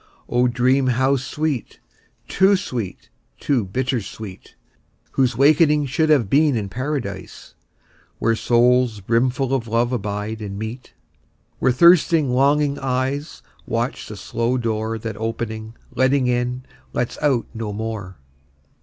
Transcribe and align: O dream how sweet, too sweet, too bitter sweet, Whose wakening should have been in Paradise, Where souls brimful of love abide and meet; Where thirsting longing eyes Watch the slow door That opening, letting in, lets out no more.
O 0.27 0.47
dream 0.47 0.87
how 0.87 1.15
sweet, 1.15 1.79
too 2.27 2.55
sweet, 2.55 3.09
too 3.39 3.63
bitter 3.63 4.01
sweet, 4.01 4.55
Whose 5.11 5.37
wakening 5.37 5.85
should 5.85 6.09
have 6.09 6.27
been 6.27 6.57
in 6.57 6.69
Paradise, 6.69 7.53
Where 8.17 8.35
souls 8.35 8.99
brimful 8.99 9.53
of 9.53 9.67
love 9.67 9.91
abide 9.93 10.41
and 10.41 10.57
meet; 10.57 10.95
Where 11.59 11.71
thirsting 11.71 12.31
longing 12.31 12.79
eyes 12.79 13.43
Watch 13.67 14.07
the 14.07 14.17
slow 14.17 14.57
door 14.57 14.97
That 14.97 15.17
opening, 15.17 15.75
letting 15.93 16.25
in, 16.25 16.63
lets 16.93 17.19
out 17.21 17.45
no 17.53 17.71
more. 17.71 18.17